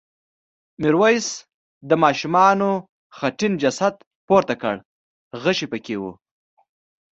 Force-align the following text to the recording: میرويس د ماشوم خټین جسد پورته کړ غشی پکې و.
میرويس 0.81 1.27
د 1.89 1.91
ماشوم 2.03 2.35
خټین 3.17 3.53
جسد 3.61 3.95
پورته 4.27 4.55
کړ 4.61 4.75
غشی 5.43 5.67
پکې 5.71 5.95
و. 6.01 6.03